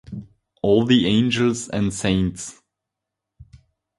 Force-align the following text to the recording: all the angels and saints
all 0.63 0.83
the 0.83 1.05
angels 1.05 1.69
and 1.69 1.93
saints 1.93 2.59